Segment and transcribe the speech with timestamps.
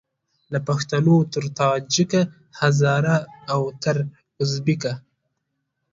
[0.53, 2.21] له پښتونه تر تاجیکه
[2.59, 3.17] هزاره
[3.53, 3.95] او تر
[4.39, 4.93] اوزبیکه